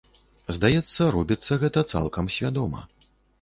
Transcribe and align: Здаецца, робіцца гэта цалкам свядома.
Здаецца, 0.55 1.01
робіцца 1.15 1.59
гэта 1.65 1.85
цалкам 1.93 2.31
свядома. 2.37 2.81